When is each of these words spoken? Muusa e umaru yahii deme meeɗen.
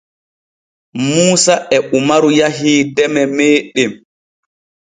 Muusa 1.03 1.55
e 1.75 1.77
umaru 1.97 2.29
yahii 2.39 2.81
deme 2.95 3.21
meeɗen. 3.35 3.91